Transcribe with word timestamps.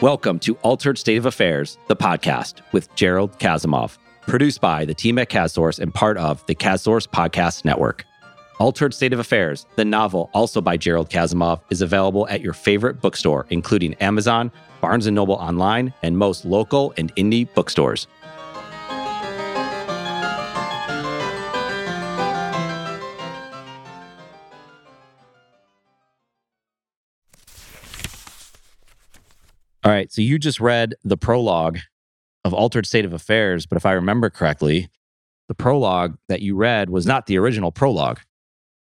Welcome 0.00 0.38
to 0.40 0.54
Altered 0.62 0.96
State 0.96 1.18
of 1.18 1.26
Affairs, 1.26 1.76
the 1.88 1.94
podcast 1.94 2.62
with 2.72 2.88
Jerald 2.94 3.38
Kasimov, 3.38 3.98
produced 4.22 4.62
by 4.62 4.86
the 4.86 4.94
team 4.94 5.18
at 5.18 5.28
KazSource 5.28 5.78
and 5.78 5.92
part 5.92 6.16
of 6.16 6.42
the 6.46 6.54
KazSource 6.54 7.06
Podcast 7.06 7.66
Network. 7.66 8.06
Altered 8.58 8.94
State 8.94 9.12
of 9.12 9.18
Affairs, 9.18 9.66
the 9.76 9.84
novel, 9.84 10.30
also 10.32 10.62
by 10.62 10.78
Jerald 10.78 11.10
Kasimov, 11.10 11.60
is 11.68 11.82
available 11.82 12.26
at 12.28 12.40
your 12.40 12.54
favorite 12.54 13.02
bookstore, 13.02 13.44
including 13.50 13.92
Amazon, 13.96 14.50
Barnes 14.80 15.06
& 15.06 15.10
Noble 15.10 15.34
Online, 15.34 15.92
and 16.02 16.16
most 16.16 16.46
local 16.46 16.94
and 16.96 17.14
indie 17.16 17.52
bookstores. 17.52 18.06
All 29.90 29.96
right, 29.96 30.12
so 30.12 30.22
you 30.22 30.38
just 30.38 30.60
read 30.60 30.94
the 31.02 31.16
prologue 31.16 31.80
of 32.44 32.54
Altered 32.54 32.86
State 32.86 33.04
of 33.04 33.12
Affairs, 33.12 33.66
but 33.66 33.74
if 33.74 33.84
I 33.84 33.90
remember 33.90 34.30
correctly, 34.30 34.88
the 35.48 35.54
prologue 35.56 36.16
that 36.28 36.42
you 36.42 36.54
read 36.54 36.90
was 36.90 37.06
not 37.06 37.26
the 37.26 37.36
original 37.36 37.72
prologue 37.72 38.20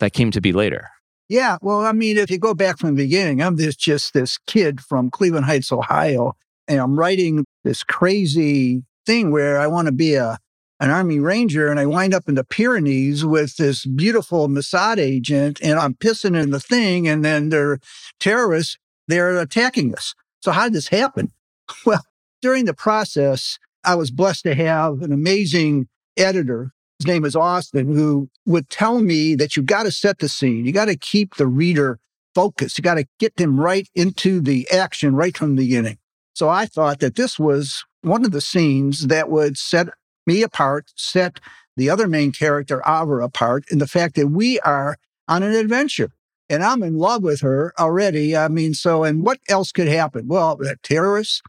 that 0.01 0.13
came 0.13 0.33
to 0.33 0.41
be 0.41 0.53
later. 0.53 0.91
Yeah, 1.29 1.59
well, 1.63 1.83
I 1.83 1.93
mean, 1.93 2.17
if 2.17 2.29
you 2.29 2.39
go 2.39 2.55
back 2.55 2.79
from 2.79 2.97
the 2.97 3.05
beginning, 3.05 3.41
I'm 3.41 3.55
this 3.55 3.77
just 3.77 4.15
this 4.15 4.37
kid 4.49 4.81
from 4.81 5.13
Cleveland 5.13 5.47
Heights, 5.47 5.71
Ohio, 5.71 6.35
and 6.67 6.81
I'm 6.81 6.99
writing 6.99 7.45
this 7.63 7.85
crazy 7.85 8.83
thing 9.07 9.31
where 9.31 9.61
I 9.61 9.69
want 9.69 9.87
to 9.87 9.93
be 9.93 10.17
a 10.17 10.39
an 10.81 10.91
army 10.91 11.21
ranger 11.21 11.69
and 11.69 11.79
I 11.79 11.87
wind 11.87 12.15
up 12.15 12.29
in 12.29 12.35
the 12.35 12.43
Pyrenees 12.43 13.25
with 13.25 13.59
this 13.59 13.87
beautiful 13.87 14.49
Mossad 14.49 14.99
agent 14.99 15.61
and 15.63 15.79
I'm 15.79 15.95
pissing 15.95 16.37
in 16.37 16.51
the 16.51 16.59
thing 16.59 17.07
and 17.07 17.25
then 17.25 17.51
they're 17.51 17.79
terrorists, 18.19 18.77
they're 19.07 19.39
attacking 19.39 19.95
us. 19.95 20.13
So 20.47 20.53
how 20.53 20.63
did 20.63 20.75
this 20.75 20.89
happen? 20.89 21.33
Well, 21.85 22.05
during 22.41 22.67
the 22.67 22.75
process, 22.75 23.59
I 23.83 23.97
was 23.97 24.13
blessed 24.13 24.45
to 24.45 24.55
have 24.55 25.03
an 25.03 25.13
amazing 25.13 25.89
editor. 26.17 26.71
His 27.01 27.09
name 27.09 27.25
is 27.25 27.35
Austin, 27.35 27.93
who 27.93 28.29
would 28.45 28.71
tell 28.71 29.01
me 29.01 29.35
that 29.35 29.57
you 29.57 29.65
got 29.65 29.83
to 29.83 29.91
set 29.91 30.21
the 30.21 30.29
scene. 30.29 30.65
You 30.65 30.71
got 30.71 30.85
to 30.85 30.97
keep 30.97 31.35
the 31.35 31.49
reader 31.49 31.99
focused. 32.33 32.79
You 32.79 32.83
got 32.83 32.95
to 32.95 33.07
get 33.19 33.35
them 33.35 33.59
right 33.59 33.89
into 33.97 34.41
the 34.41 34.71
action 34.71 35.17
right 35.17 35.37
from 35.37 35.57
the 35.57 35.65
beginning. 35.65 35.99
So 36.35 36.49
I 36.49 36.67
thought 36.67 37.01
that 37.01 37.17
this 37.17 37.37
was 37.41 37.85
one 38.03 38.25
of 38.25 38.31
the 38.31 38.41
scenes 38.41 39.09
that 39.09 39.29
would 39.29 39.59
set 39.59 39.89
me 40.29 40.45
apart, 40.45 40.93
set 40.95 41.41
the 41.77 41.91
other 41.91 42.07
main 42.07 42.31
character, 42.31 42.81
Ava, 42.87 43.17
apart 43.17 43.65
in 43.73 43.79
the 43.79 43.89
fact 43.89 44.15
that 44.15 44.29
we 44.29 44.61
are 44.61 44.99
on 45.27 45.43
an 45.43 45.53
adventure 45.53 46.13
and 46.49 46.63
I'm 46.63 46.83
in 46.83 46.97
love 46.97 47.23
with 47.23 47.41
her 47.41 47.73
already. 47.79 48.37
I 48.37 48.49
mean, 48.49 48.75
so, 48.75 49.05
and 49.05 49.23
what 49.23 49.39
else 49.49 49.73
could 49.73 49.89
happen? 49.89 50.29
Well, 50.29 50.59
terrorists, 50.83 51.43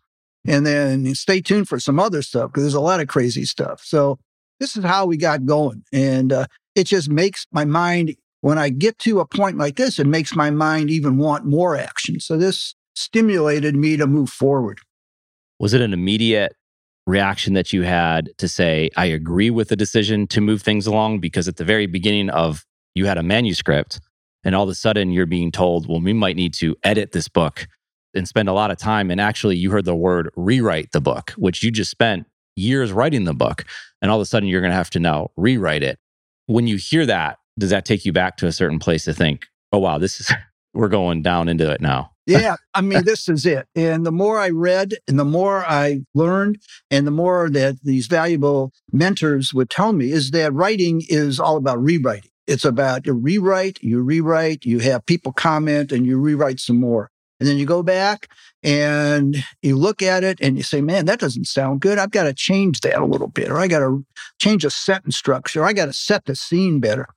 and 0.46 0.66
then 0.66 1.14
stay 1.16 1.42
tuned 1.42 1.68
for 1.68 1.80
some 1.80 2.00
other 2.00 2.22
stuff 2.22 2.52
because 2.52 2.64
there's 2.64 2.74
a 2.74 2.80
lot 2.80 3.00
of 3.00 3.08
crazy 3.08 3.46
stuff. 3.46 3.82
So, 3.84 4.20
this 4.60 4.76
is 4.76 4.84
how 4.84 5.06
we 5.06 5.18
got 5.18 5.46
going. 5.46 5.84
And 5.94 6.34
uh, 6.34 6.48
it 6.74 6.86
just 6.86 7.10
makes 7.10 7.46
my 7.52 7.64
mind, 7.64 8.16
when 8.42 8.58
I 8.58 8.70
get 8.70 8.98
to 9.00 9.20
a 9.20 9.26
point 9.28 9.58
like 9.58 9.76
this, 9.76 10.00
it 10.00 10.08
makes 10.08 10.36
my 10.36 10.50
mind 10.50 10.90
even 10.90 11.18
want 11.18 11.46
more 11.46 11.76
action. 11.76 12.20
So, 12.20 12.38
this 12.38 12.74
stimulated 12.96 13.76
me 13.76 13.98
to 13.98 14.08
move 14.08 14.30
forward. 14.30 14.80
Was 15.60 15.74
it 15.74 15.82
an 15.82 15.94
immediate 15.94 16.56
reaction 17.06 17.54
that 17.54 17.72
you 17.72 17.84
had 17.84 18.30
to 18.38 18.48
say, 18.48 18.90
I 18.98 19.06
agree 19.06 19.50
with 19.50 19.70
the 19.70 19.76
decision 19.76 20.28
to 20.28 20.42
move 20.42 20.62
things 20.62 20.88
along? 20.88 21.20
Because 21.20 21.48
at 21.48 21.58
the 21.58 21.64
very 21.64 21.86
beginning 21.86 22.30
of 22.30 22.66
you 22.96 23.06
had 23.06 23.18
a 23.18 23.24
manuscript 23.24 24.00
and 24.44 24.56
all 24.56 24.64
of 24.64 24.70
a 24.70 24.76
sudden 24.76 25.12
you're 25.12 25.26
being 25.26 25.52
told, 25.52 25.88
well, 25.88 26.02
we 26.02 26.14
might 26.14 26.36
need 26.36 26.54
to 26.56 26.76
edit 26.84 27.12
this 27.12 27.28
book 27.28 27.68
and 28.14 28.28
spend 28.28 28.50
a 28.50 28.54
lot 28.54 28.72
of 28.72 28.78
time. 28.78 29.12
And 29.12 29.22
actually, 29.22 29.58
you 29.58 29.72
heard 29.72 29.86
the 29.86 29.96
word 29.96 30.30
rewrite 30.36 30.92
the 30.92 31.02
book, 31.02 31.32
which 31.38 31.64
you 31.64 31.72
just 31.72 31.92
spent 31.92 32.26
years 32.56 32.92
writing 32.92 33.26
the 33.26 33.34
book. 33.34 33.66
And 34.02 34.10
all 34.12 34.18
of 34.18 34.22
a 34.22 34.26
sudden, 34.26 34.50
you're 34.50 34.62
going 34.62 34.72
to 34.72 34.78
have 34.78 34.90
to 34.92 35.00
now 35.00 35.32
rewrite 35.36 35.84
it. 35.84 36.00
When 36.48 36.68
you 36.68 36.78
hear 36.78 37.06
that, 37.06 37.38
does 37.60 37.70
that 37.72 37.86
take 37.86 38.06
you 38.06 38.14
back 38.14 38.38
to 38.38 38.48
a 38.48 38.52
certain 38.52 38.80
place 38.80 39.04
to 39.06 39.14
think, 39.14 39.48
oh, 39.72 39.80
wow, 39.80 39.98
this 39.98 40.20
is, 40.20 40.32
we're 40.74 40.88
going 40.88 41.22
down 41.22 41.50
into 41.50 41.70
it 41.72 41.82
now? 41.82 42.12
yeah, 42.28 42.58
I 42.74 42.82
mean, 42.82 43.06
this 43.06 43.30
is 43.30 43.46
it. 43.46 43.68
And 43.74 44.06
the 44.06 44.12
more 44.12 44.38
I 44.38 44.50
read 44.50 44.96
and 45.08 45.18
the 45.18 45.26
more 45.26 45.66
I 45.66 46.02
learned, 46.14 46.58
and 46.92 47.08
the 47.08 47.12
more 47.12 47.50
that 47.50 47.82
these 47.84 48.08
valuable 48.08 48.74
mentors 48.92 49.54
would 49.54 49.70
tell 49.70 49.94
me 49.94 50.12
is 50.12 50.32
that 50.32 50.54
writing 50.54 51.02
is 51.08 51.40
all 51.40 51.56
about 51.56 51.82
rewriting. 51.82 52.32
It's 52.48 52.66
about 52.66 53.06
you 53.06 53.14
rewrite, 53.14 53.80
you 53.82 54.02
rewrite, 54.02 54.66
you 54.66 54.80
have 54.80 55.06
people 55.06 55.34
comment, 55.34 55.92
and 55.92 56.06
you 56.06 56.18
rewrite 56.18 56.60
some 56.60 56.80
more. 56.80 57.12
And 57.40 57.48
then 57.48 57.58
you 57.58 57.66
go 57.66 57.84
back 57.84 58.30
and 58.64 59.44
you 59.62 59.76
look 59.76 60.02
at 60.02 60.24
it 60.24 60.40
and 60.42 60.58
you 60.58 60.64
say, 60.64 60.82
man, 60.82 61.06
that 61.06 61.20
doesn't 61.20 61.46
sound 61.46 61.82
good. 61.82 62.00
I've 62.00 62.10
got 62.10 62.24
to 62.24 62.34
change 62.34 62.82
that 62.82 63.00
a 63.00 63.06
little 63.06 63.28
bit, 63.28 63.50
or 63.50 63.60
I 63.60 63.68
got 63.68 63.80
to 63.80 64.04
change 64.40 64.66
a 64.66 64.72
sentence 64.72 65.18
structure. 65.18 65.64
I 65.64 65.74
got 65.74 65.86
to 65.86 65.94
set 65.94 66.26
the 66.26 66.36
scene 66.36 66.80
better. 66.80 67.10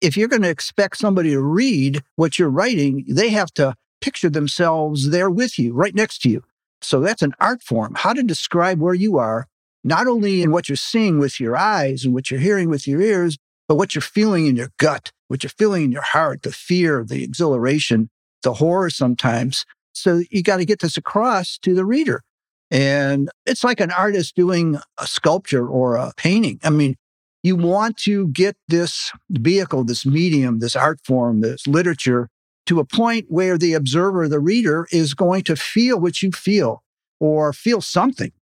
If 0.00 0.16
you're 0.16 0.28
going 0.28 0.42
to 0.42 0.50
expect 0.50 0.96
somebody 0.96 1.30
to 1.30 1.40
read 1.40 2.02
what 2.16 2.38
you're 2.38 2.50
writing, 2.50 3.04
they 3.08 3.28
have 3.28 3.52
to 3.54 3.76
picture 4.00 4.28
themselves 4.28 5.10
there 5.10 5.30
with 5.30 5.58
you, 5.58 5.72
right 5.72 5.94
next 5.94 6.18
to 6.22 6.30
you. 6.30 6.42
So 6.82 7.00
that's 7.00 7.22
an 7.22 7.34
art 7.38 7.62
form. 7.62 7.94
How 7.96 8.12
to 8.12 8.22
describe 8.22 8.80
where 8.80 8.94
you 8.94 9.18
are, 9.18 9.46
not 9.84 10.06
only 10.06 10.42
in 10.42 10.50
what 10.50 10.68
you're 10.68 10.76
seeing 10.76 11.18
with 11.18 11.38
your 11.38 11.56
eyes 11.56 12.04
and 12.04 12.12
what 12.12 12.30
you're 12.30 12.40
hearing 12.40 12.68
with 12.68 12.88
your 12.88 13.00
ears, 13.00 13.38
but 13.68 13.76
what 13.76 13.94
you're 13.94 14.02
feeling 14.02 14.46
in 14.46 14.56
your 14.56 14.70
gut, 14.78 15.12
what 15.28 15.42
you're 15.42 15.50
feeling 15.50 15.84
in 15.84 15.92
your 15.92 16.02
heart, 16.02 16.42
the 16.42 16.52
fear, 16.52 17.04
the 17.04 17.24
exhilaration, 17.24 18.10
the 18.42 18.54
horror 18.54 18.90
sometimes. 18.90 19.64
So 19.92 20.22
you 20.30 20.42
got 20.42 20.58
to 20.58 20.64
get 20.64 20.80
this 20.80 20.96
across 20.96 21.58
to 21.58 21.74
the 21.74 21.84
reader. 21.84 22.22
And 22.70 23.30
it's 23.46 23.64
like 23.64 23.80
an 23.80 23.90
artist 23.90 24.34
doing 24.34 24.78
a 24.98 25.06
sculpture 25.06 25.66
or 25.66 25.96
a 25.96 26.12
painting. 26.16 26.58
I 26.64 26.70
mean, 26.70 26.96
you 27.42 27.56
want 27.56 27.98
to 27.98 28.28
get 28.28 28.56
this 28.68 29.12
vehicle, 29.30 29.84
this 29.84 30.06
medium, 30.06 30.60
this 30.60 30.74
art 30.74 30.98
form, 31.04 31.40
this 31.40 31.66
literature 31.66 32.28
to 32.66 32.80
a 32.80 32.84
point 32.84 33.26
where 33.28 33.58
the 33.58 33.74
observer, 33.74 34.28
the 34.28 34.40
reader, 34.40 34.86
is 34.90 35.14
going 35.14 35.42
to 35.44 35.54
feel 35.54 36.00
what 36.00 36.22
you 36.22 36.32
feel 36.32 36.82
or 37.20 37.52
feel 37.52 37.80
something. 37.80 38.32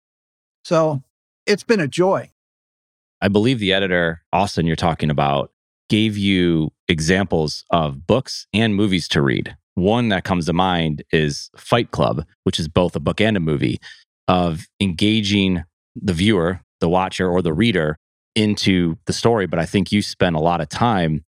So 0.65 1.03
it's 1.47 1.65
been 1.65 1.81
a 1.81 1.89
joy. 1.89 2.31
I 3.22 3.28
believe 3.28 3.60
the 3.60 3.72
editor, 3.72 4.21
Austin, 4.33 4.66
you're 4.66 4.75
talking 4.75 5.09
about, 5.09 5.53
gave 5.88 6.19
you 6.19 6.72
examples 6.88 7.65
of 7.71 8.05
books 8.05 8.49
and 8.53 8.75
movies 8.75 9.06
to 9.09 9.22
read. 9.22 9.56
One 9.75 10.09
that 10.09 10.25
comes 10.25 10.47
to 10.47 10.53
mind 10.53 11.05
is 11.12 11.49
Fight 11.56 11.93
Club, 11.93 12.27
which 12.43 12.59
is 12.59 12.66
both 12.66 12.97
a 12.97 13.00
book 13.00 13.21
and 13.21 13.37
a 13.37 13.41
movie, 13.41 13.81
of 14.27 14.66
engaging 14.81 15.62
the 15.94 16.12
viewer, 16.12 16.60
the 16.81 16.88
watcher, 16.88 17.31
or 17.31 17.43
the 17.43 17.53
reader 17.53 17.97
into 18.34 18.97
the 19.06 19.12
story. 19.12 19.47
But 19.47 19.60
I 19.60 19.66
think 19.66 19.93
you 19.93 20.03
spent 20.03 20.34
a 20.34 20.41
lot 20.41 20.60
of 20.60 20.69
time 20.69 21.25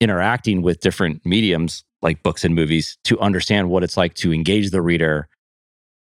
interacting 0.00 0.60
with 0.60 0.80
different 0.80 1.24
mediums 1.24 1.84
like 2.02 2.24
books 2.24 2.44
and 2.44 2.54
movies 2.54 2.98
to 3.04 3.18
understand 3.20 3.70
what 3.70 3.84
it's 3.84 3.96
like 3.96 4.14
to 4.14 4.32
engage 4.32 4.70
the 4.70 4.82
reader 4.82 5.28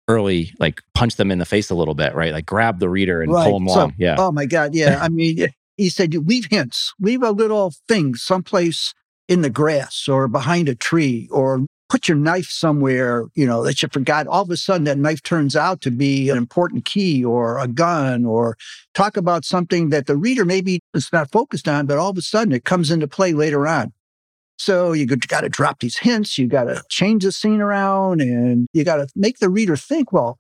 early, 0.08 0.54
like 0.60 0.82
punch 0.94 1.16
them 1.16 1.32
in 1.32 1.40
the 1.40 1.46
face 1.46 1.70
a 1.70 1.76
little 1.76 1.96
bit, 1.96 2.14
right? 2.14 2.34
Like 2.34 2.46
grab 2.46 2.80
the 2.80 2.90
reader 2.90 3.22
and 3.22 3.32
right. 3.32 3.46
pull 3.46 3.60
them 3.60 3.68
along. 3.68 3.94
yeah. 3.98 4.16
Oh 4.18 4.32
my 4.32 4.46
God. 4.46 4.76
Yeah. 4.76 5.00
I 5.02 5.10
mean, 5.10 5.48
he 5.78 5.90
said, 5.90 6.14
leave 6.14 6.48
hints, 6.50 6.94
leave 7.00 7.24
a 7.24 7.32
little 7.32 7.74
thing 7.88 8.16
someplace 8.16 8.94
in 9.28 9.42
the 9.42 9.50
grass 9.50 10.08
or 10.08 10.28
behind 10.28 10.70
a 10.70 10.76
tree 10.76 11.28
or 11.32 11.66
put 11.90 12.08
your 12.08 12.18
knife 12.18 12.50
somewhere, 12.50 13.26
you 13.36 13.46
know, 13.46 13.64
that 13.64 13.82
you 13.82 13.88
forgot. 13.92 14.28
All 14.28 14.42
of 14.42 14.50
a 14.50 14.58
sudden, 14.58 14.86
that 14.86 14.98
knife 14.98 15.22
turns 15.22 15.56
out 15.56 15.82
to 15.82 15.92
be 15.92 16.30
an 16.30 16.38
important 16.38 16.86
key 16.86 17.24
or 17.24 17.60
a 17.60 17.68
gun 17.68 18.26
or 18.26 18.58
talk 18.94 19.18
about 19.18 19.46
something 19.46 19.90
that 19.90 20.08
the 20.08 20.18
reader 20.18 20.46
maybe 20.46 20.80
is 20.94 21.12
not 21.14 21.32
focused 21.32 21.68
on, 21.68 21.86
but 21.86 21.98
all 21.98 22.10
of 22.10 22.18
a 22.18 22.22
sudden 22.22 22.54
it 22.54 22.66
comes 22.66 22.92
into 22.92 23.08
play 23.08 23.34
later 23.34 23.68
on. 23.68 23.94
So 24.58 24.94
you 24.94 25.06
got 25.06 25.42
to 25.42 25.50
drop 25.50 25.80
these 25.80 25.98
hints. 25.98 26.38
You 26.38 26.48
got 26.48 26.66
to 26.66 26.82
change 26.90 27.24
the 27.24 27.32
scene 27.32 27.62
around 27.62 28.22
and 28.22 28.68
you 28.74 28.84
got 28.84 28.98
to 28.98 29.08
make 29.16 29.40
the 29.40 29.50
reader 29.50 29.76
think, 29.76 30.12
well, 30.12 30.38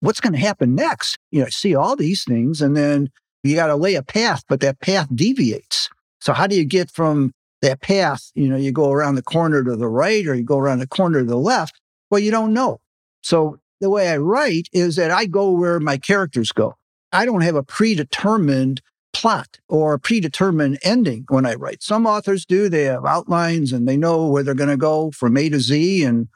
what's 0.00 0.20
going 0.20 0.32
to 0.32 0.38
happen 0.38 0.74
next? 0.74 1.18
You 1.30 1.42
know, 1.42 1.48
see 1.48 1.74
all 1.74 1.96
these 1.96 2.24
things 2.24 2.62
and 2.62 2.76
then 2.76 3.10
you 3.42 3.54
got 3.54 3.66
to 3.66 3.76
lay 3.76 3.94
a 3.94 4.02
path, 4.02 4.42
but 4.48 4.60
that 4.60 4.80
path 4.80 5.08
deviates. 5.14 5.90
So 6.20 6.32
how 6.32 6.46
do 6.46 6.56
you 6.56 6.64
get 6.64 6.90
from 6.90 7.32
that 7.60 7.80
path? 7.80 8.30
You 8.34 8.48
know, 8.48 8.56
you 8.56 8.72
go 8.72 8.90
around 8.90 9.16
the 9.16 9.22
corner 9.22 9.62
to 9.62 9.76
the 9.76 9.88
right 9.88 10.26
or 10.26 10.34
you 10.34 10.42
go 10.42 10.58
around 10.58 10.78
the 10.78 10.86
corner 10.86 11.20
to 11.20 11.26
the 11.26 11.36
left. 11.36 11.78
Well, 12.10 12.20
you 12.20 12.30
don't 12.30 12.54
know. 12.54 12.80
So 13.22 13.58
the 13.80 13.90
way 13.90 14.08
I 14.08 14.16
write 14.16 14.68
is 14.72 14.96
that 14.96 15.10
I 15.10 15.26
go 15.26 15.50
where 15.50 15.78
my 15.80 15.98
characters 15.98 16.52
go. 16.52 16.74
I 17.12 17.26
don't 17.26 17.42
have 17.42 17.56
a 17.56 17.62
predetermined 17.62 18.80
plot 19.14 19.58
or 19.68 19.98
predetermined 19.98 20.78
ending 20.82 21.24
when 21.28 21.46
I 21.46 21.54
write. 21.54 21.82
Some 21.82 22.06
authors 22.06 22.44
do, 22.44 22.68
they 22.68 22.84
have 22.84 23.06
outlines 23.06 23.72
and 23.72 23.88
they 23.88 23.96
know 23.96 24.26
where 24.26 24.42
they're 24.42 24.54
going 24.54 24.68
to 24.68 24.76
go 24.76 25.10
from 25.12 25.36
A 25.36 25.48
to 25.48 25.60
Z. 25.60 26.04
And 26.04 26.28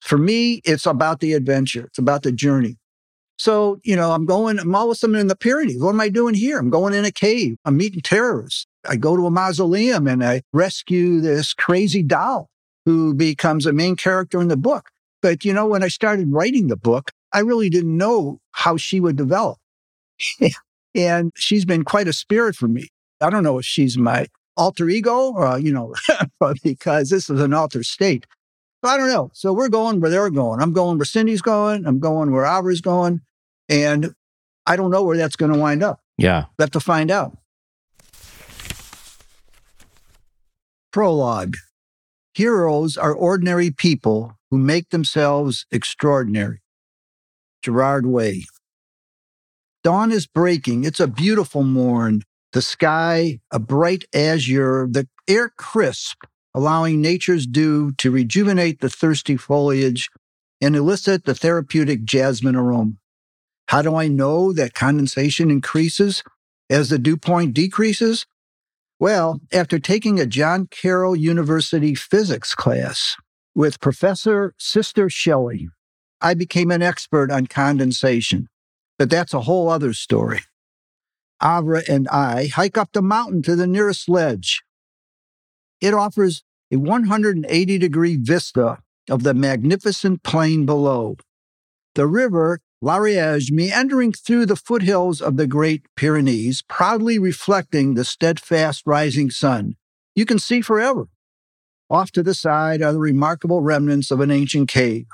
for 0.00 0.18
me, 0.18 0.60
it's 0.64 0.86
about 0.86 1.20
the 1.20 1.32
adventure, 1.32 1.86
it's 1.86 1.98
about 1.98 2.22
the 2.22 2.30
journey. 2.30 2.76
So, 3.38 3.78
you 3.82 3.96
know, 3.96 4.12
I'm 4.12 4.26
going, 4.26 4.58
I'm 4.58 4.74
all 4.74 4.84
of 4.84 4.90
a 4.90 4.94
sudden 4.94 5.16
in 5.16 5.28
the 5.28 5.34
Pyrenees. 5.34 5.82
What 5.82 5.94
am 5.94 6.00
I 6.00 6.10
doing 6.10 6.34
here? 6.34 6.58
I'm 6.58 6.68
going 6.68 6.92
in 6.92 7.06
a 7.06 7.10
cave. 7.10 7.56
I'm 7.64 7.78
meeting 7.78 8.02
terrorists. 8.02 8.66
I 8.86 8.96
go 8.96 9.16
to 9.16 9.26
a 9.26 9.30
mausoleum 9.30 10.06
and 10.06 10.22
I 10.22 10.42
rescue 10.52 11.22
this 11.22 11.54
crazy 11.54 12.02
doll 12.02 12.50
who 12.84 13.14
becomes 13.14 13.64
a 13.64 13.72
main 13.72 13.96
character 13.96 14.42
in 14.42 14.48
the 14.48 14.58
book. 14.58 14.90
But, 15.22 15.44
you 15.44 15.54
know, 15.54 15.66
when 15.66 15.82
I 15.82 15.88
started 15.88 16.30
writing 16.30 16.68
the 16.68 16.76
book, 16.76 17.12
I 17.32 17.40
really 17.40 17.70
didn't 17.70 17.96
know 17.96 18.40
how 18.52 18.76
she 18.76 19.00
would 19.00 19.16
develop. 19.16 19.58
and 20.94 21.32
she's 21.36 21.64
been 21.64 21.84
quite 21.84 22.08
a 22.08 22.12
spirit 22.12 22.54
for 22.56 22.68
me. 22.68 22.88
I 23.20 23.30
don't 23.30 23.42
know 23.42 23.58
if 23.58 23.64
she's 23.64 23.98
my 23.98 24.26
alter 24.56 24.88
ego 24.88 25.32
or, 25.32 25.58
you 25.58 25.72
know, 25.72 25.94
because 26.64 27.10
this 27.10 27.30
is 27.30 27.40
an 27.40 27.54
altered 27.54 27.86
state. 27.86 28.26
So 28.84 28.90
I 28.90 28.96
don't 28.96 29.08
know. 29.08 29.30
So 29.34 29.52
we're 29.52 29.68
going 29.68 30.00
where 30.00 30.10
they're 30.10 30.30
going. 30.30 30.60
I'm 30.60 30.72
going 30.72 30.98
where 30.98 31.04
Cindy's 31.04 31.42
going. 31.42 31.86
I'm 31.86 31.98
going 31.98 32.32
where 32.32 32.46
Aubrey's 32.46 32.80
going. 32.80 33.20
And 33.68 34.14
I 34.66 34.76
don't 34.76 34.90
know 34.90 35.04
where 35.04 35.16
that's 35.16 35.36
going 35.36 35.52
to 35.52 35.58
wind 35.58 35.82
up. 35.82 36.00
Yeah. 36.16 36.46
We 36.58 36.62
have 36.62 36.70
to 36.72 36.80
find 36.80 37.10
out. 37.10 37.36
Prologue 40.92 41.56
Heroes 42.34 42.96
are 42.96 43.12
ordinary 43.12 43.70
people 43.70 44.38
who 44.50 44.58
make 44.58 44.90
themselves 44.90 45.66
extraordinary. 45.70 46.62
Gerard 47.62 48.06
Way. 48.06 48.46
Dawn 49.82 50.12
is 50.12 50.26
breaking. 50.26 50.84
It's 50.84 51.00
a 51.00 51.06
beautiful 51.06 51.62
morn. 51.62 52.22
The 52.52 52.62
sky, 52.62 53.40
a 53.50 53.58
bright 53.58 54.04
azure, 54.14 54.88
the 54.90 55.08
air 55.28 55.50
crisp, 55.56 56.24
allowing 56.54 57.00
nature's 57.00 57.46
dew 57.46 57.92
to 57.92 58.10
rejuvenate 58.10 58.80
the 58.80 58.90
thirsty 58.90 59.36
foliage 59.36 60.10
and 60.60 60.76
elicit 60.76 61.24
the 61.24 61.34
therapeutic 61.34 62.04
jasmine 62.04 62.56
aroma. 62.56 62.92
How 63.68 63.82
do 63.82 63.94
I 63.94 64.08
know 64.08 64.52
that 64.52 64.74
condensation 64.74 65.50
increases 65.50 66.22
as 66.68 66.90
the 66.90 66.98
dew 66.98 67.16
point 67.16 67.54
decreases? 67.54 68.26
Well, 68.98 69.40
after 69.52 69.78
taking 69.78 70.20
a 70.20 70.26
John 70.26 70.66
Carroll 70.66 71.16
University 71.16 71.94
physics 71.94 72.54
class 72.54 73.16
with 73.54 73.80
Professor 73.80 74.52
Sister 74.58 75.08
Shelley, 75.08 75.68
I 76.20 76.34
became 76.34 76.70
an 76.70 76.82
expert 76.82 77.30
on 77.30 77.46
condensation. 77.46 78.48
But 79.00 79.08
that's 79.08 79.32
a 79.32 79.40
whole 79.40 79.70
other 79.70 79.94
story. 79.94 80.40
Avra 81.42 81.88
and 81.88 82.06
I 82.08 82.48
hike 82.48 82.76
up 82.76 82.92
the 82.92 83.00
mountain 83.00 83.40
to 83.44 83.56
the 83.56 83.66
nearest 83.66 84.10
ledge. 84.10 84.62
It 85.80 85.94
offers 85.94 86.42
a 86.70 86.76
180 86.76 87.78
degree 87.78 88.16
vista 88.16 88.82
of 89.08 89.22
the 89.22 89.32
magnificent 89.32 90.22
plain 90.22 90.66
below. 90.66 91.16
The 91.94 92.06
river 92.06 92.60
l'Ariège 92.82 93.50
meandering 93.50 94.12
through 94.12 94.44
the 94.44 94.54
foothills 94.54 95.22
of 95.22 95.38
the 95.38 95.46
Great 95.46 95.86
Pyrenees, 95.96 96.60
proudly 96.68 97.18
reflecting 97.18 97.94
the 97.94 98.04
steadfast 98.04 98.82
rising 98.84 99.30
sun. 99.30 99.76
You 100.14 100.26
can 100.26 100.38
see 100.38 100.60
forever. 100.60 101.08
Off 101.88 102.10
to 102.12 102.22
the 102.22 102.34
side 102.34 102.82
are 102.82 102.92
the 102.92 102.98
remarkable 102.98 103.62
remnants 103.62 104.10
of 104.10 104.20
an 104.20 104.30
ancient 104.30 104.68
cave, 104.68 105.06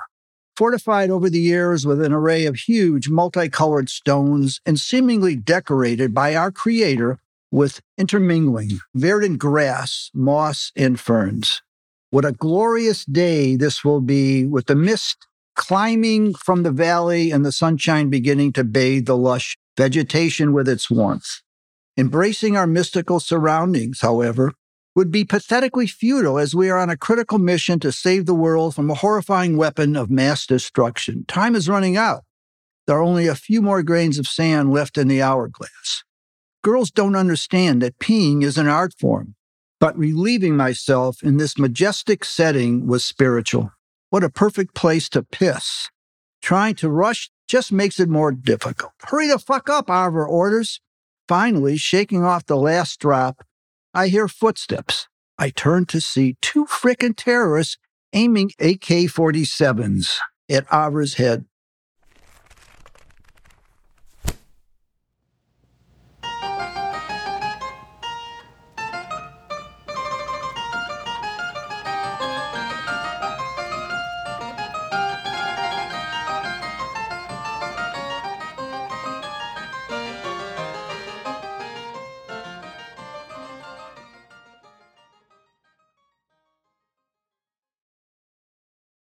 fortified 0.57 1.11
over 1.11 1.29
the 1.29 1.39
years 1.39 1.85
with 1.85 2.01
an 2.01 2.11
array 2.11 2.47
of 2.47 2.55
huge 2.55 3.09
multicolored 3.09 3.89
stones 3.89 4.59
and 4.65 4.79
seemingly 4.79 5.35
decorated 5.35 6.13
by 6.13 6.35
our 6.35 6.51
Creator 6.51 7.19
with 7.51 7.79
intermingling 7.97 8.79
verdant 8.95 9.37
grass, 9.37 10.09
moss, 10.15 10.71
and 10.75 10.99
ferns. 10.99 11.61
What 12.09 12.25
a 12.25 12.31
glorious 12.31 13.05
day 13.05 13.55
this 13.55 13.85
will 13.85 14.01
be 14.01 14.45
with 14.45 14.65
the 14.65 14.75
mist 14.75 15.27
climbing 15.55 16.33
from 16.33 16.63
the 16.63 16.71
valley 16.71 17.31
and 17.31 17.45
the 17.45 17.51
sunshine 17.51 18.09
beginning 18.09 18.53
to 18.53 18.63
bathe 18.63 19.05
the 19.05 19.17
lush 19.17 19.57
vegetation 19.77 20.53
with 20.53 20.67
its 20.67 20.89
warmth. 20.89 21.41
Embracing 21.97 22.55
our 22.55 22.67
mystical 22.67 23.19
surroundings, 23.19 24.01
however, 24.01 24.53
would 24.97 25.11
be 25.11 25.23
pathetically 25.23 25.85
futile 25.85 26.39
as 26.39 26.55
we 26.55 26.71
are 26.71 26.79
on 26.79 26.89
a 26.89 26.97
critical 26.97 27.37
mission 27.37 27.79
to 27.79 27.91
save 27.91 28.25
the 28.25 28.33
world 28.33 28.73
from 28.73 28.89
a 28.89 28.95
horrifying 28.95 29.55
weapon 29.55 29.95
of 29.95 30.09
mass 30.09 30.47
destruction. 30.47 31.23
Time 31.27 31.53
is 31.55 31.69
running 31.69 31.95
out. 31.95 32.23
There 32.87 32.97
are 32.97 33.03
only 33.03 33.27
a 33.27 33.35
few 33.35 33.61
more 33.61 33.83
grains 33.83 34.17
of 34.17 34.27
sand 34.27 34.71
left 34.71 34.97
in 34.97 35.07
the 35.07 35.21
hourglass. 35.21 36.03
Girls 36.63 36.89
don't 36.89 37.15
understand 37.15 37.79
that 37.83 37.99
peeing 37.99 38.41
is 38.41 38.57
an 38.57 38.67
art 38.67 38.91
form, 38.99 39.35
but 39.79 39.95
relieving 39.95 40.57
myself 40.57 41.21
in 41.21 41.37
this 41.37 41.59
majestic 41.59 42.25
setting 42.25 42.87
was 42.87 43.05
spiritual. 43.05 43.71
What 44.09 44.23
a 44.23 44.31
perfect 44.31 44.73
place 44.73 45.09
to 45.09 45.21
piss. 45.21 45.91
Trying 46.41 46.73
to 46.77 46.89
rush 46.89 47.29
just 47.47 47.71
makes 47.71 47.99
it 47.99 48.09
more 48.09 48.31
difficult. 48.31 48.93
Hurry 49.03 49.27
the 49.27 49.37
fuck 49.37 49.69
up, 49.69 49.89
Avra 49.89 50.27
orders. 50.27 50.81
Finally, 51.27 51.77
shaking 51.77 52.23
off 52.23 52.47
the 52.47 52.57
last 52.57 52.99
drop, 52.99 53.43
I 53.97 54.09
hear 54.09 54.27
footsteps. 54.27 55.07
I 55.39 55.49
turn 55.49 55.87
to 55.87 55.99
see 55.99 56.37
two 56.39 56.67
frickin' 56.67 57.15
terrorists 57.17 57.79
aiming 58.13 58.51
AK 58.59 59.09
47s 59.09 60.19
at 60.51 60.67
Avra's 60.67 61.15
head. 61.15 61.45